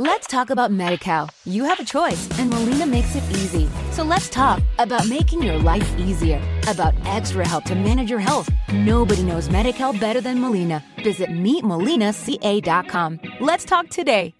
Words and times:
Let's 0.00 0.26
talk 0.26 0.48
about 0.48 0.70
MediCal. 0.72 1.28
You 1.44 1.64
have 1.64 1.78
a 1.78 1.84
choice, 1.84 2.26
and 2.38 2.48
Molina 2.48 2.86
makes 2.86 3.14
it 3.16 3.22
easy. 3.36 3.68
So 3.92 4.02
let's 4.02 4.30
talk 4.30 4.62
about 4.78 5.06
making 5.06 5.42
your 5.42 5.58
life 5.58 5.84
easier, 5.98 6.40
about 6.66 6.94
extra 7.04 7.46
help 7.46 7.64
to 7.64 7.74
manage 7.74 8.08
your 8.08 8.18
health. 8.18 8.48
Nobody 8.72 9.22
knows 9.22 9.50
MediCal 9.50 10.00
better 10.00 10.22
than 10.22 10.40
Molina. 10.40 10.82
Visit 11.04 11.28
meetmolinaca.com. 11.28 13.20
Let's 13.40 13.66
talk 13.66 13.90
today. 13.90 14.32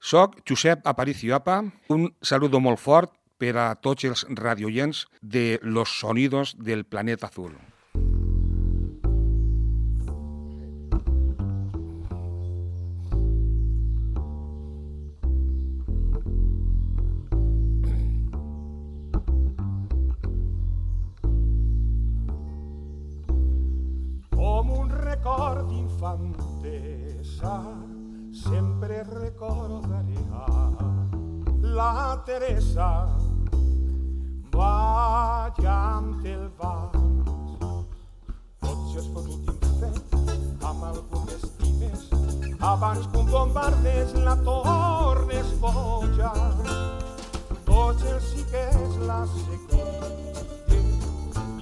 Soc 0.00 0.44
Josep 0.44 0.84
Aparicio 0.84 1.34
Apa. 1.34 1.72
Un 1.88 2.12
saludo 2.20 2.60
molt 2.60 2.78
fort 2.78 3.08
per 3.38 3.56
a 3.56 3.74
tots 3.80 4.04
els 4.04 4.26
radioients 4.28 5.06
de 5.22 5.58
Los 5.62 5.96
Sonidos 5.96 6.52
del 6.60 6.84
Planeta 6.84 7.32
Azul. 7.32 7.56
La 31.80 32.22
Teresa 32.26 32.88
ballant 34.54 36.08
el 36.32 36.42
vals 36.58 37.54
tots 38.64 38.98
els 39.00 39.08
fotuts 39.14 39.70
fet 39.78 40.16
amb 40.72 40.84
algú 40.90 41.22
que 41.30 41.38
estimes 41.38 42.04
abans 42.72 43.08
que 43.14 43.22
un 43.22 43.32
bombardés 43.32 44.12
la 44.26 44.36
tornes 44.50 45.56
boja 45.64 46.34
tots 47.70 48.06
els 48.12 48.30
xiquets 48.34 49.00
la 49.08 49.20
seguien 49.32 50.14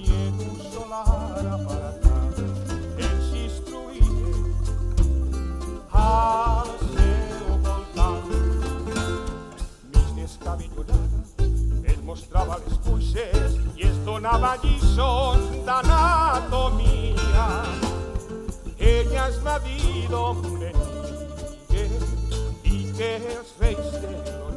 i 0.03 0.21
en 0.27 0.45
un 0.49 0.61
solar 0.75 1.07
apartat 1.55 2.08
mostrava 12.59 12.67
les 12.67 12.77
cuixes 12.85 13.55
i 13.77 13.83
es 13.87 13.97
donava 14.05 14.55
lliçons 14.63 15.65
d'anatomia 15.65 17.47
ella 18.79 19.27
es 19.27 19.39
va 19.43 19.59
dir 19.59 20.07
d'on 20.09 20.41
venia 20.43 20.73
i 22.63 22.93
que 22.97 23.11
els 23.37 23.53
reis 23.59 23.91
de 23.91 24.07
l'Orient 24.11 24.49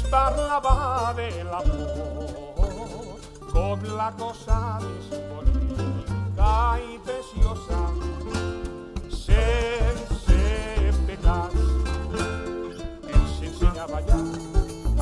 ens 0.00 0.08
parlava 0.08 1.12
de 1.16 1.28
l'amor 1.44 3.20
com 3.52 3.82
la 3.96 4.10
cosa 4.18 4.58
més 4.84 5.08
bonica 5.28 6.52
i 6.88 6.98
preciosa 7.04 7.80
sense 9.24 10.38
pecats 11.08 11.60
ens 13.16 13.36
ensenyava 13.50 14.00
ja 14.08 14.20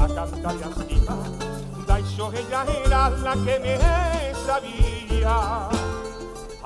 a 0.04 0.08
cantar 0.16 0.56
i 0.58 0.66
a 0.66 0.72
estimar 0.72 1.20
d'això 1.86 2.30
ella 2.42 2.64
era 2.74 3.02
la 3.26 3.36
que 3.44 3.58
més 3.66 4.44
sabia 4.46 5.38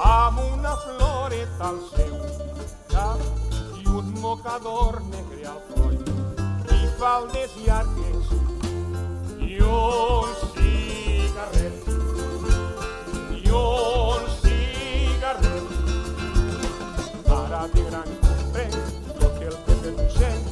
amb 0.08 0.44
una 0.48 0.76
floreta 0.86 1.72
al 1.72 1.80
seu 1.92 2.16
cap 2.96 3.20
i 3.82 3.88
un 4.00 4.14
mocador 4.24 5.02
negre 5.10 5.91
al 7.04 7.26
coll 7.26 7.34
i 7.34 7.42
faldes 7.42 7.52
llargues 7.66 8.26
i 9.40 9.58
un 9.60 10.28
cigarret 10.52 11.86
i 13.38 13.50
un 13.60 14.22
cigarret 14.42 15.66
ara 17.38 17.62
de 17.74 17.82
gran 17.88 18.08
comprenc 18.26 18.76
jo 19.20 19.28
que 19.38 19.48
Docent 19.82 20.46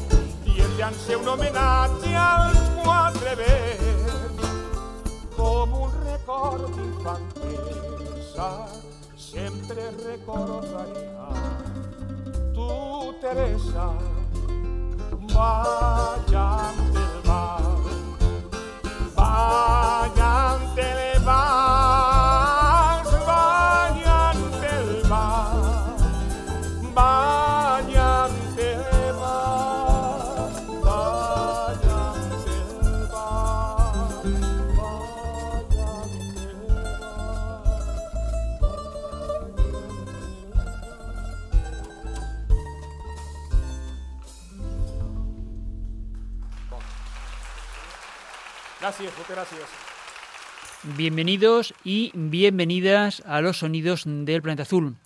i 0.45 0.61
el 0.67 0.73
llance 0.79 1.13
un 1.17 1.29
homenatge 1.35 2.15
als 2.27 2.63
quatre 2.83 3.33
vents 3.43 4.45
com 5.37 5.69
un 5.83 5.93
record 6.05 6.63
d'infantesa 6.77 8.51
sempre 9.31 9.83
recordaria 10.05 11.27
tu 12.55 12.71
Teresa 13.21 14.20
vayan 15.41 16.21
del 16.29 16.70
Bienvenidos 50.97 51.75
y 51.85 52.11
bienvenidas 52.15 53.23
a 53.27 53.41
los 53.41 53.59
sonidos 53.59 54.05
del 54.07 54.43
planeta 54.43 54.63
azul. 54.63 54.97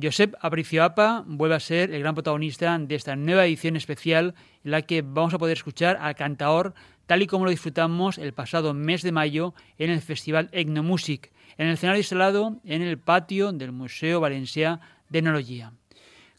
Josep 0.00 0.34
Aparicio 0.40 0.84
Apa 0.84 1.24
vuelve 1.26 1.54
a 1.56 1.60
ser 1.60 1.92
el 1.92 2.00
gran 2.00 2.14
protagonista 2.14 2.78
de 2.78 2.94
esta 2.94 3.16
nueva 3.16 3.46
edición 3.46 3.76
especial 3.76 4.34
en 4.64 4.70
la 4.70 4.82
que 4.82 5.02
vamos 5.02 5.32
a 5.34 5.38
poder 5.38 5.56
escuchar 5.56 5.96
al 6.00 6.14
cantaor 6.14 6.74
tal 7.06 7.22
y 7.22 7.26
como 7.26 7.44
lo 7.44 7.50
disfrutamos 7.50 8.18
el 8.18 8.34
pasado 8.34 8.74
mes 8.74 9.02
de 9.02 9.12
mayo 9.12 9.54
en 9.78 9.90
el 9.90 10.02
Festival 10.02 10.48
Etnomusic, 10.52 11.32
en 11.56 11.68
el 11.68 11.74
escenario 11.74 12.00
instalado 12.00 12.60
en 12.64 12.82
el 12.82 12.98
patio 12.98 13.52
del 13.52 13.72
Museo 13.72 14.20
Valencià 14.20 14.80
d'Etnologia. 15.08 15.72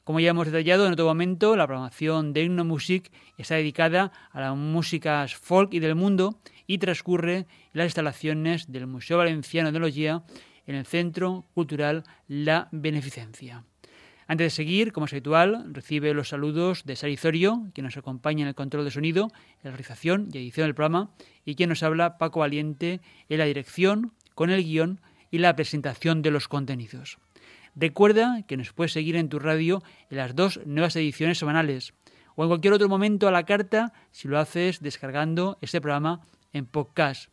Como 0.07 0.21
ya 0.21 0.29
hemos 0.29 0.45
detallado 0.45 0.87
en 0.87 0.93
otro 0.93 1.03
momento, 1.03 1.57
la 1.57 1.67
programación 1.67 2.31
de 2.31 2.45
Etnomusic 2.45 3.11
está 3.37 3.55
dedicada 3.55 4.13
a 4.31 4.39
las 4.39 4.55
músicas 4.55 5.35
folk 5.35 5.73
y 5.73 5.79
del 5.79 5.95
mundo 5.95 6.39
y 6.65 6.77
transcurre 6.77 7.39
en 7.39 7.45
las 7.73 7.87
instalaciones 7.87 8.71
del 8.71 8.87
Museo 8.87 9.17
Valenciano 9.17 9.69
de 9.69 9.75
Etnologia 9.75 10.23
en 10.65 10.75
el 10.75 10.85
Centro 10.85 11.43
Cultural 11.53 12.05
La 12.29 12.69
Beneficencia. 12.71 13.65
Antes 14.27 14.45
de 14.45 14.49
seguir, 14.49 14.93
como 14.93 15.07
es 15.07 15.11
habitual, 15.11 15.73
recibe 15.73 16.13
los 16.13 16.29
saludos 16.29 16.85
de 16.85 16.95
Sari 16.95 17.17
Zorio, 17.17 17.67
quien 17.73 17.83
nos 17.83 17.97
acompaña 17.97 18.43
en 18.43 18.47
el 18.47 18.55
control 18.55 18.85
de 18.85 18.91
sonido, 18.91 19.23
en 19.25 19.63
la 19.63 19.71
realización 19.71 20.29
y 20.31 20.37
edición 20.37 20.67
del 20.67 20.75
programa, 20.75 21.11
y 21.43 21.55
quien 21.55 21.67
nos 21.67 21.83
habla 21.83 22.17
Paco 22.17 22.39
Valiente 22.39 23.01
en 23.27 23.39
la 23.39 23.45
dirección, 23.45 24.13
con 24.35 24.51
el 24.51 24.63
guion 24.63 25.01
y 25.31 25.39
la 25.39 25.53
presentación 25.57 26.21
de 26.21 26.31
los 26.31 26.47
contenidos. 26.47 27.17
Recuerda 27.79 28.41
que 28.47 28.57
nos 28.57 28.73
puedes 28.73 28.91
seguir 28.91 29.15
en 29.15 29.29
tu 29.29 29.37
radio 29.37 29.83
en 30.09 30.17
las 30.17 30.35
dos 30.35 30.59
nuevas 30.65 30.95
ediciones 30.95 31.37
semanales 31.37 31.93
o 32.35 32.41
en 32.41 32.49
cualquier 32.49 32.73
otro 32.73 32.89
momento 32.89 33.27
a 33.27 33.31
la 33.31 33.45
carta 33.45 33.93
si 34.11 34.27
lo 34.27 34.39
haces 34.39 34.81
descargando 34.81 35.59
este 35.61 35.79
programa 35.79 36.21
en 36.53 36.65
podcast. 36.65 37.31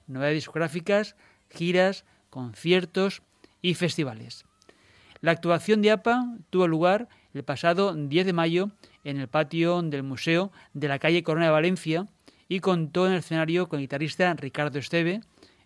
novedades 0.05 0.35
discográficas, 0.35 1.15
giras, 1.49 2.05
conciertos 2.29 3.23
y 3.63 3.73
festivales. 3.73 4.45
La 5.21 5.31
actuación 5.31 5.81
de 5.81 5.89
APA 5.89 6.23
tuvo 6.51 6.67
lugar 6.67 7.09
el 7.33 7.43
pasado 7.43 7.95
10 7.95 8.27
de 8.27 8.33
mayo 8.33 8.69
en 9.03 9.19
el 9.19 9.29
patio 9.29 9.81
del 9.81 10.03
Museo 10.03 10.51
de 10.75 10.89
la 10.89 10.99
calle 10.99 11.23
Corona 11.23 11.47
de 11.47 11.53
Valencia 11.53 12.05
y 12.47 12.59
contó 12.59 13.07
en 13.07 13.13
el 13.13 13.19
escenario 13.19 13.67
con 13.67 13.79
el 13.79 13.85
guitarrista 13.85 14.31
Ricardo 14.35 14.77
Esteve, 14.77 15.21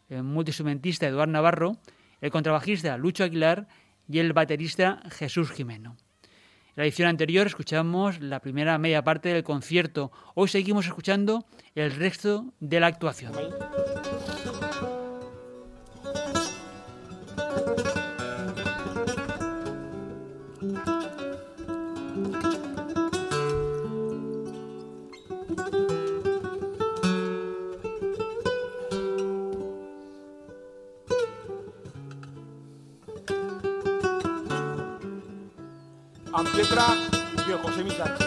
el 0.08 0.24
multiinstrumentista 0.24 1.06
Eduardo 1.06 1.34
Navarro, 1.34 1.76
el 2.22 2.32
contrabajista 2.32 2.96
Lucho 2.98 3.26
Aguilar 3.26 3.68
y 4.10 4.20
el 4.20 4.34
baterista 4.34 5.02
Jesús 5.12 5.52
Jimeno. 5.52 5.98
En 6.24 6.82
la 6.82 6.84
edición 6.84 7.08
anterior 7.08 7.46
escuchamos 7.46 8.20
la 8.20 8.40
primera 8.40 8.78
media 8.78 9.04
parte 9.04 9.30
del 9.30 9.44
concierto. 9.44 10.12
Hoy 10.34 10.48
seguimos 10.48 10.88
escuchando 10.88 11.46
el 11.76 11.96
resto 11.96 12.54
de 12.60 12.80
la 12.80 12.88
actuación. 12.88 13.34
Amb 36.64 36.72
lletra 36.72 36.86
de 37.46 37.58
José 37.62 37.84
Mi 37.84 38.23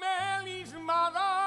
Mary's 0.00 0.72
mother. 0.86 1.41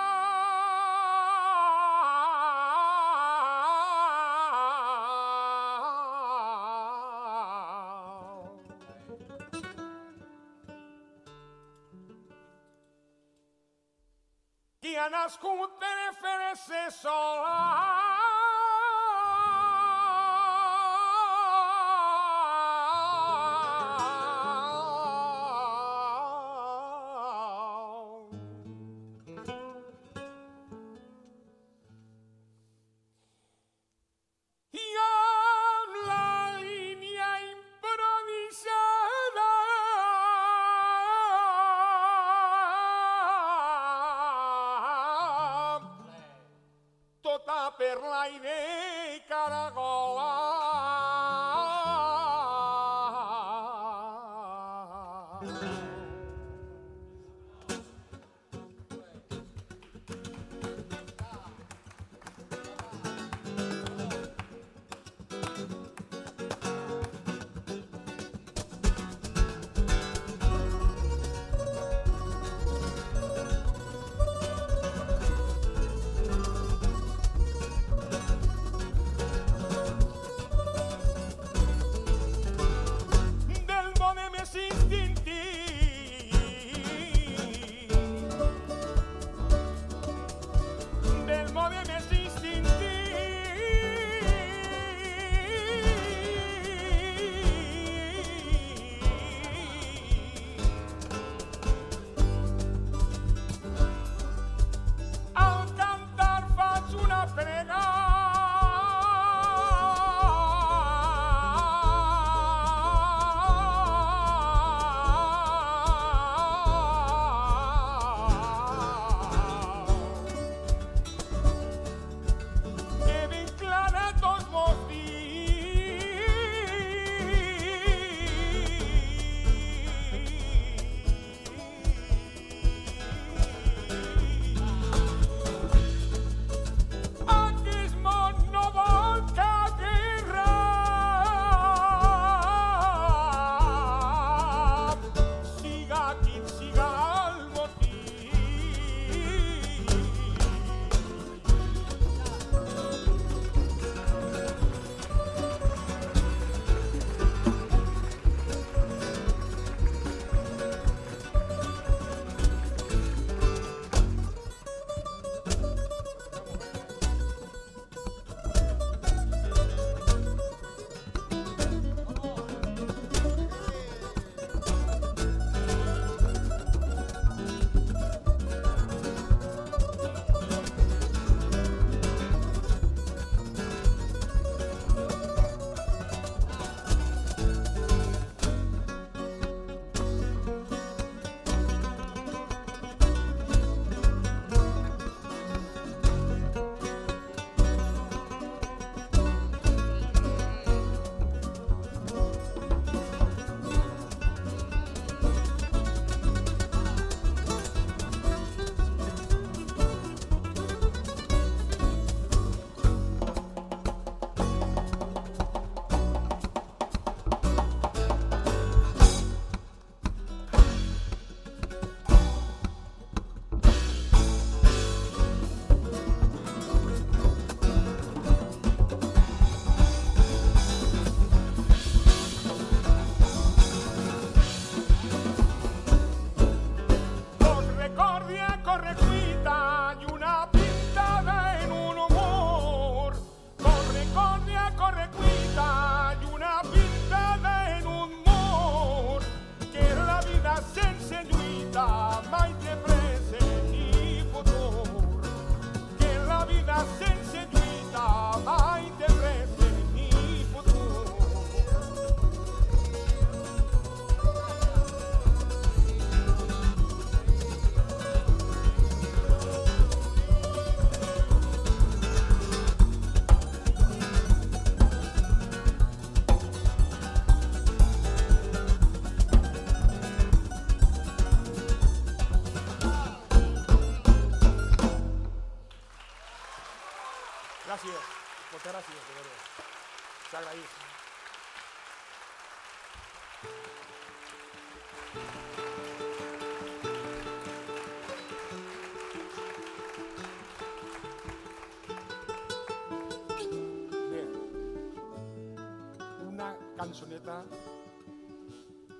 Una 306.26 306.50
cançoneta 306.78 307.44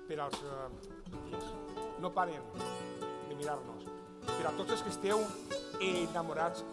per 0.08 0.20
als 0.20 0.40
eh. 0.40 0.86
No 2.00 2.12
paren 2.12 2.42
de 3.28 3.34
mirar-nos. 3.34 3.84
Per 4.26 4.46
a 4.46 4.52
tots 4.56 4.76
els 4.76 4.82
que 4.84 4.92
esteu 4.94 5.22
enamorats 5.80 6.64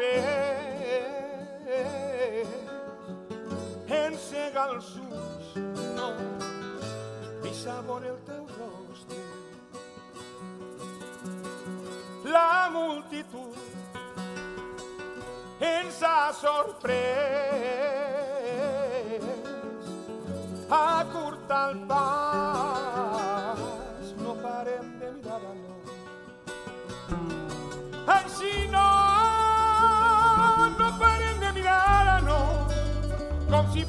cabells 0.00 0.48
encega 3.92 4.62
els 4.72 4.88
ulls 4.96 5.48
no. 5.96 6.08
Deixa 7.42 7.74
veure 7.88 8.08
el 8.14 8.20
teu 8.28 8.44
rostre. 8.56 9.20
La 12.32 12.70
multitud 12.72 13.56
ens 15.60 16.02
ha 16.06 16.32
sorprès 16.40 17.39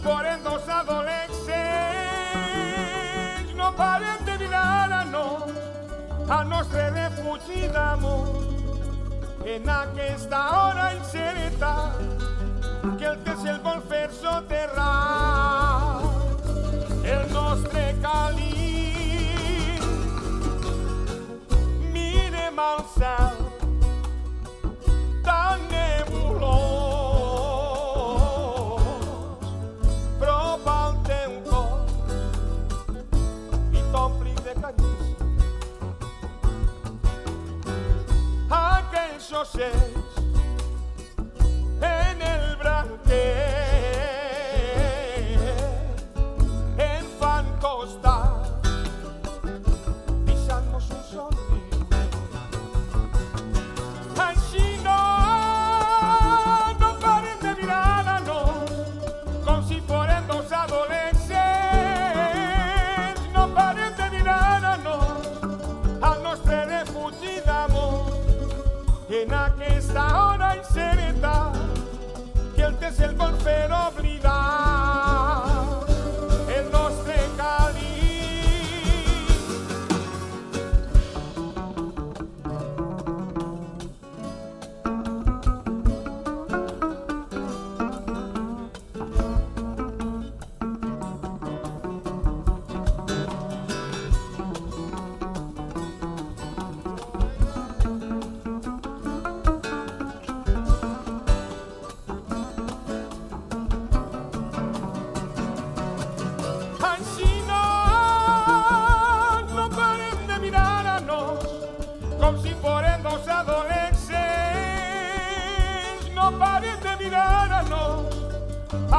foren 0.03 0.43
dos 0.43 0.67
adolescents. 0.67 1.55
No 3.55 3.75
paren 3.75 4.25
de 4.25 4.37
mirar-nos 4.37 5.43
al 6.29 6.49
nostre 6.49 6.89
refugi 6.89 7.67
d'amor 7.67 8.41
en 9.45 9.69
aquesta 9.69 10.39
hora 10.57 10.93
incerta 10.95 11.91
que 12.97 13.05
el 13.05 13.17
que 13.23 13.35
se'l 13.41 13.59
vol 13.63 13.81
fer 13.89 14.09
el 17.03 17.33
nostre 17.33 17.95
caliu. 18.01 18.51
Mirem 21.93 22.59
al 22.59 23.40
noche. 39.43 39.90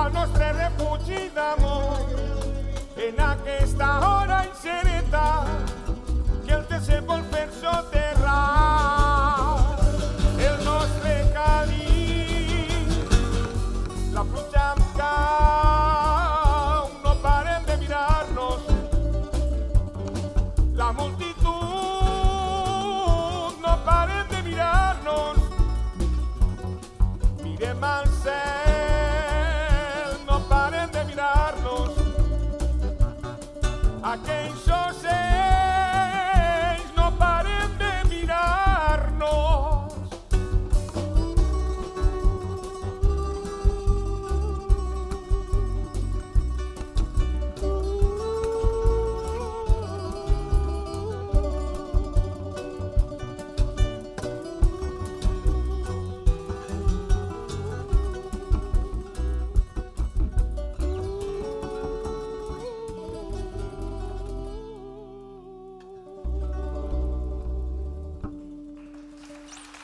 Al 0.03 0.13
nostre 0.13 0.53
refugi 0.53 1.31
d'amor. 1.35 1.99
En 2.97 3.21
aquesta 3.21 3.89
hora 4.09 4.45
incerta 4.47 5.45
que 6.45 6.55
el 6.59 6.67
se'n 6.87 7.07
vol 7.07 7.23
fer 7.31 7.49
soterrar 7.61 7.92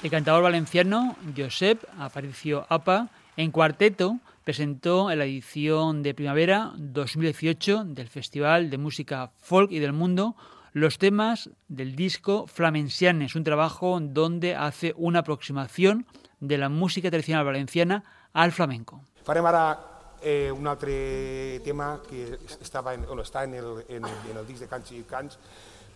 El 0.09 0.13
cantador 0.13 0.43
valenciano 0.43 1.17
Josep 1.37 1.85
Aparicio 1.99 2.65
Apa, 2.71 3.11
en 3.37 3.51
cuarteto, 3.51 4.17
presentó 4.43 5.11
en 5.11 5.19
la 5.19 5.27
edición 5.27 6.03
de 6.03 6.15
primavera 6.15 6.73
2018 6.79 7.85
del 7.85 8.09
Festival 8.09 8.71
de 8.71 8.79
Música 8.79 9.33
Folk 9.39 9.71
y 9.71 9.81
del 9.81 9.93
Mundo 9.93 10.35
los 10.73 10.97
temas 10.97 11.51
del 11.69 11.95
disco 11.95 12.47
Flamensianes, 12.47 13.35
un 13.35 13.45
trabajo 13.45 14.01
donde 14.01 14.55
hace 14.57 14.95
una 14.97 15.19
aproximación 15.19 16.07
de 16.41 16.57
la 16.57 16.71
música 16.71 17.11
tradicional 17.11 17.45
valenciana 17.45 18.03
al 18.33 18.53
flamenco. 18.53 19.05
Farem 19.27 19.45
ara 19.45 19.77
eh, 20.23 20.51
un 20.51 20.67
altre 20.67 21.61
tema 21.61 22.01
que 22.09 22.39
estava 22.63 22.95
en, 22.95 23.05
bueno, 23.05 23.21
està 23.21 23.45
en 23.45 23.53
el, 23.61 23.85
en, 23.89 24.09
en 24.09 24.37
el 24.41 24.47
disc 24.49 24.65
de 24.65 24.73
Cants 24.73 24.91
i 24.97 25.05
Cants 25.05 25.37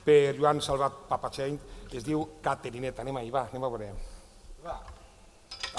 per 0.04 0.34
Joan 0.38 0.60
Salvat 0.60 1.04
Papacheny, 1.08 1.58
que 1.90 1.98
es 2.00 2.06
diu 2.06 2.26
Caterineta. 2.42 3.02
Anem 3.02 3.22
ahí, 3.22 3.30
va, 3.30 3.46
anem 3.50 3.64
a 3.64 3.72
veure. 3.72 3.90
Va. 4.64 4.78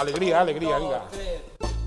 Alegria, 0.03 0.41
alegria, 0.41 0.79
vinga. 0.79 1.82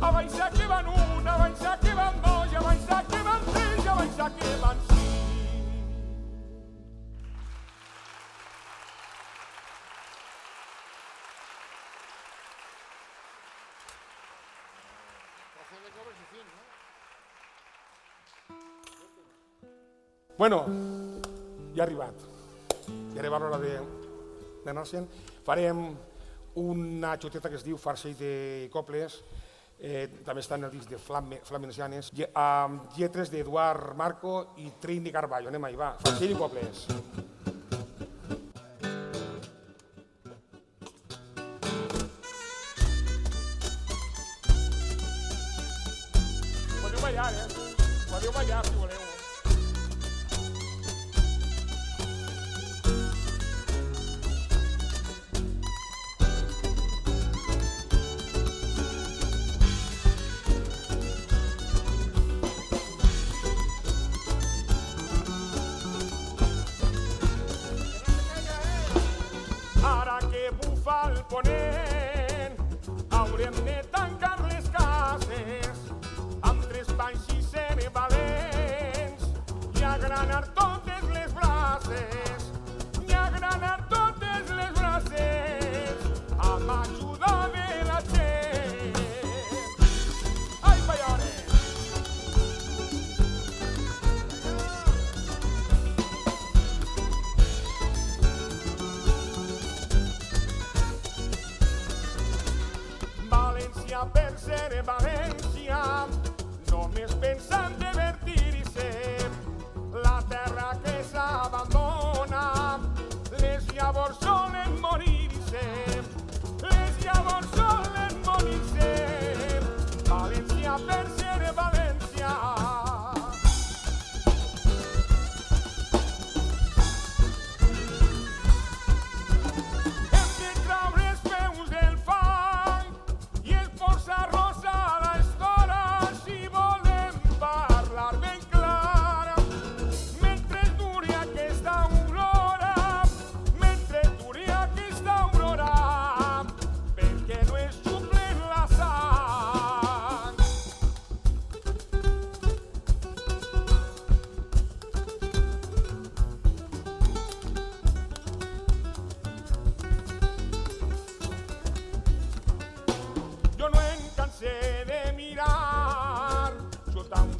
A 0.00 0.10
baixa 0.10 0.50
que 0.50 0.66
van 0.66 0.86
un, 0.86 1.28
a 1.28 1.36
que 1.82 1.94
van 1.94 2.14
dos, 2.22 2.54
a 2.54 3.02
que 3.10 3.22
van 3.28 3.42
tres, 3.52 3.88
a 4.18 4.30
que 4.30 4.56
van 4.62 4.78
sis. 4.88 4.96
Bueno, 20.38 20.64
ja 21.74 21.82
ha 21.82 21.86
arribat. 21.86 22.14
Arribat 23.18 23.40
l'hora 23.42 23.58
de 23.58 23.97
d'anar-se'n. 24.68 25.08
Farem 25.46 25.82
una 26.58 27.16
xoteta 27.20 27.48
que 27.50 27.56
es 27.60 27.64
diu 27.66 27.76
Farcell 27.78 28.16
de 28.18 28.68
Coples, 28.72 29.20
eh, 29.78 30.08
també 30.26 30.42
està 30.42 30.56
en 30.58 30.64
el 30.66 30.72
disc 30.74 30.90
de 30.90 30.98
Flame, 30.98 31.40
Flamencianes, 31.46 32.12
lle- 32.14 32.30
amb 32.34 32.96
lletres 32.96 33.30
d'Eduard 33.30 33.94
Marco 33.96 34.54
i 34.58 34.72
Trini 34.80 35.12
Carballo. 35.14 35.48
Anem 35.52 35.64
ahí, 35.68 35.76
va. 35.78 35.92
Farcell 36.02 36.32
i 36.32 36.34
Coples. 36.34 36.86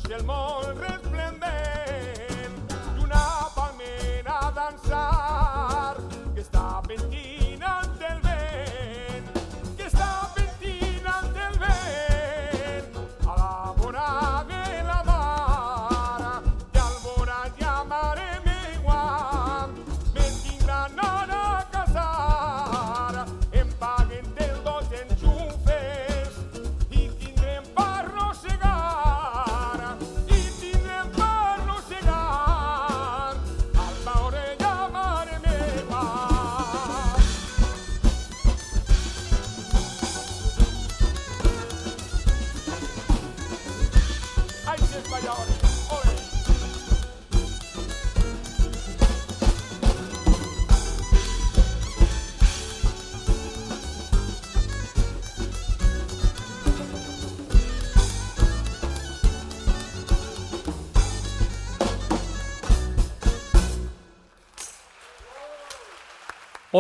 y 0.09 0.12
el 0.12 0.25
monre 0.25 0.97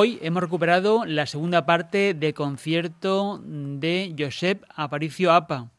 Hoy 0.00 0.20
hemos 0.22 0.44
recuperado 0.44 1.04
la 1.06 1.26
segunda 1.26 1.66
parte 1.66 2.14
del 2.14 2.32
concierto 2.32 3.42
de 3.44 4.14
Josep 4.16 4.62
Aparicio 4.76 5.32
Apa. 5.32 5.72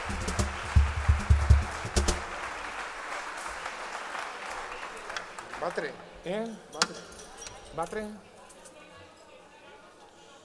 Batre, 5.60 5.92
¿eh? 6.24 6.46
Batre. 6.72 6.96
¿Batre? 7.76 8.06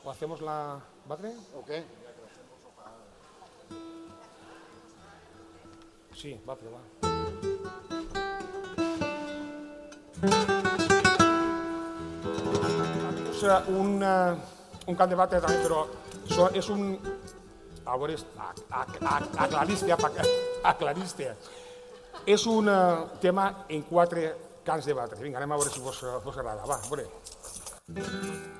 ¿O 0.03 0.11
hacemos 0.11 0.41
la 0.41 0.79
batre? 1.07 1.33
Ok. 1.55 1.69
Sí, 6.15 6.39
batre, 6.45 6.69
va. 6.69 6.81
És 13.41 13.47
un, 13.73 14.03
uh, 14.05 14.60
un 14.87 14.95
camp 14.95 15.09
de 15.09 15.17
però 15.63 15.83
so, 16.29 16.49
és 16.53 16.69
un... 16.73 16.95
A 17.81 17.97
veure, 17.97 18.13
aclariste, 19.41 19.89
aclariste. 20.63 21.31
És 22.29 22.45
un 22.45 22.69
uh, 22.69 23.09
tema 23.23 23.65
en 23.73 23.81
quatre 23.89 24.27
cants 24.63 24.85
de 24.85 24.93
batre. 24.93 25.21
Vinga, 25.23 25.41
anem 25.41 25.57
a 25.57 25.59
veure 25.63 25.73
si 25.73 25.81
vos, 25.81 26.05
vos 26.23 26.37
agrada. 26.37 26.65
Va, 26.69 26.77
a. 26.91 28.59